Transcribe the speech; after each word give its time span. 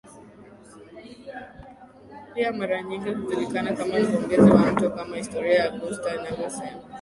pia 2.35 2.51
mara 2.53 2.81
nyingi 2.83 3.09
hujulikana 3.13 3.73
kama 3.73 3.99
mvumbuzi 3.99 4.41
wa 4.51 4.59
mto 4.71 4.89
Kama 4.89 5.17
historia 5.17 5.53
ya 5.53 5.71
Augusta 5.73 6.15
inavyosema 6.15 6.81